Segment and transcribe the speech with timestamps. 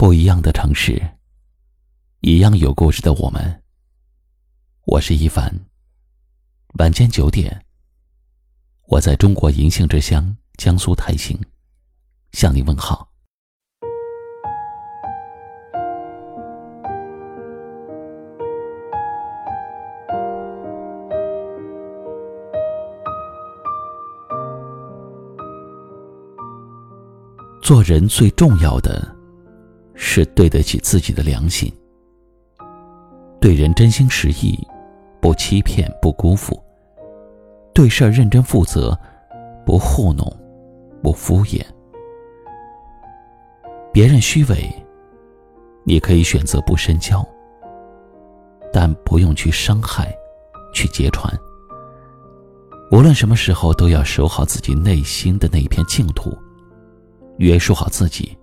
[0.00, 0.98] 不一样的城市，
[2.20, 3.62] 一样有故事的我们。
[4.86, 5.54] 我是一凡。
[6.78, 7.66] 晚间九点，
[8.86, 11.38] 我在中国银杏之乡江苏台兴
[12.32, 13.10] 向你问好。
[27.60, 29.14] 做人最重要的，
[30.02, 31.70] 是对得起自己的良心。
[33.38, 34.58] 对人真心实意，
[35.20, 36.58] 不欺骗，不辜负；
[37.74, 38.98] 对事儿认真负责，
[39.66, 40.26] 不糊弄，
[41.02, 41.62] 不敷衍。
[43.92, 44.72] 别人虚伪，
[45.84, 47.22] 你可以选择不深交，
[48.72, 50.10] 但不用去伤害，
[50.72, 51.30] 去揭穿。
[52.90, 56.36] 无论什么时候，都要守好自己内心的那一片净土。
[57.36, 58.36] 约束好自己，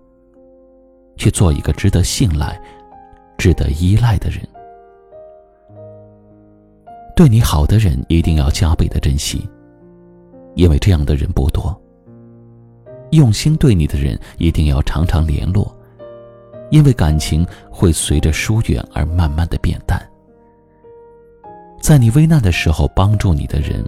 [1.18, 2.58] 去做一个值得信赖、
[3.36, 4.40] 值得依赖的人。
[7.14, 9.46] 对你好的人一定要加倍的珍惜，
[10.54, 11.78] 因为这样的人不多。
[13.10, 15.74] 用心对你的人一定要常常联络，
[16.70, 20.00] 因为感情会随着疏远而慢慢的变淡。
[21.80, 23.84] 在你危难的时候帮助你的人，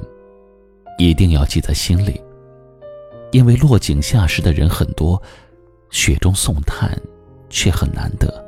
[0.98, 2.20] 一定要记在心里。
[3.30, 5.20] 因为落井下石的人很多，
[5.90, 6.90] 雪中送炭
[7.50, 8.42] 却很难得。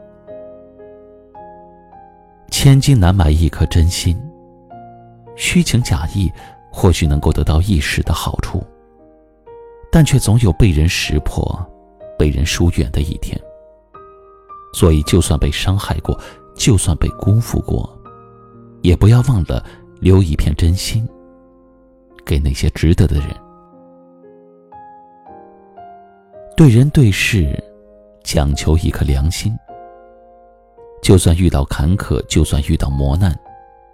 [2.50, 4.16] 千金难买一颗真心，
[5.36, 6.32] 虚情假意
[6.70, 8.62] 或许能够得到一时的好处，
[9.90, 11.44] 但却总有被人识破、
[12.18, 13.38] 被人疏远的一天。
[14.74, 16.18] 所以，就算被伤害过，
[16.54, 17.98] 就算被辜负过，
[18.80, 19.62] 也不要忘了
[20.00, 21.06] 留一片真心
[22.24, 23.28] 给那些值得的人。
[26.56, 27.62] 对人对事，
[28.22, 29.56] 讲求一颗良心。
[31.02, 33.36] 就算遇到坎坷，就算遇到磨难，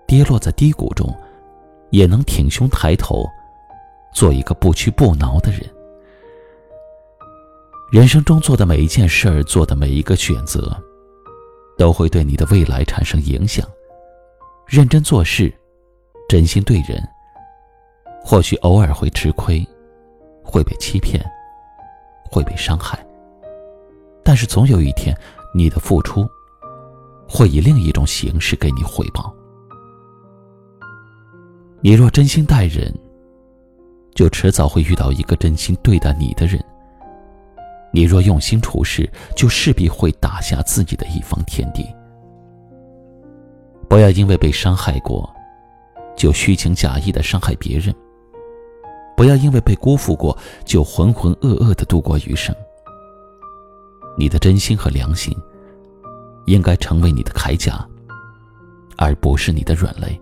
[0.06, 1.14] 跌落在低谷中，
[1.90, 3.26] 也能挺胸抬头，
[4.12, 5.60] 做一个不屈不挠的人。
[7.90, 10.76] 人生中做的每一件事儿，做的每一个选择，
[11.78, 13.66] 都会对你的未来产生影响。
[14.66, 15.50] 认真做事，
[16.28, 17.02] 真心对人，
[18.22, 19.66] 或许偶尔会吃亏，
[20.44, 21.24] 会被欺骗。
[22.30, 23.02] 会被伤害，
[24.28, 25.16] 但是总有一天，
[25.54, 26.28] 你的付出
[27.26, 29.34] 会以另一种形式给你回报。
[31.80, 32.94] 你若真心待人，
[34.14, 36.62] 就迟早会遇到一个真心对待你的人。
[37.90, 41.86] 你若用心处事，就势必会打下自己的一方天地。
[43.88, 45.26] 不要因为被伤害过，
[46.14, 47.94] 就虚情假意的伤害别人。
[49.16, 52.54] 不要因为被辜负过，就浑浑噩噩的度过余生。
[54.18, 55.32] 你的真心和良心，
[56.46, 57.86] 应该成为你的铠甲，
[58.96, 60.20] 而不是你的软肋。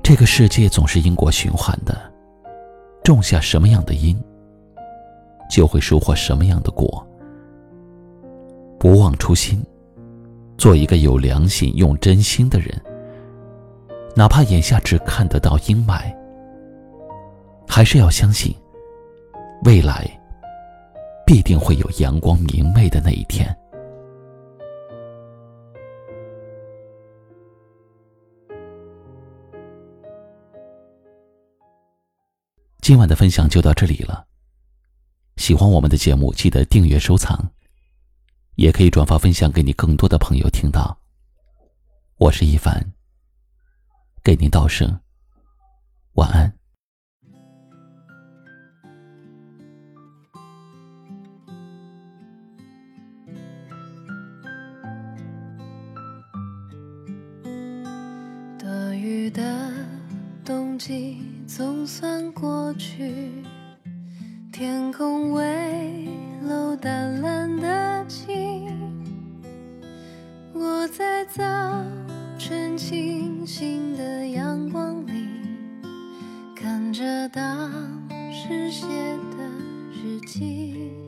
[0.00, 2.00] 这个世界总是因果循环的，
[3.02, 4.16] 种下什么样的因，
[5.50, 7.04] 就会收获什么样的果。
[8.78, 9.60] 不忘初心，
[10.56, 12.80] 做一个有良心、用真心的人，
[14.14, 16.14] 哪怕眼下只看得到阴霾。
[17.66, 18.54] 还是要相信，
[19.64, 20.08] 未来
[21.34, 23.44] 必定会有阳光明媚的那一天。
[32.80, 34.24] 今晚的分享就到这里了。
[35.36, 37.50] 喜欢我们的节目，记得订阅收藏，
[38.54, 40.96] 也可以转发分享给你更多的朋友听到。
[42.18, 42.92] 我是一凡，
[44.22, 45.00] 给您道声
[46.12, 46.56] 晚安。
[58.94, 59.72] 雨的
[60.44, 63.30] 冬季总算过去，
[64.52, 66.08] 天空微
[66.46, 68.66] 露淡蓝的晴。
[70.52, 71.42] 我在早
[72.38, 75.28] 晨清新的阳光里，
[76.54, 77.70] 看着当
[78.32, 78.86] 时写
[79.36, 79.44] 的
[79.92, 81.03] 日记。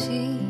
[0.00, 0.49] 心。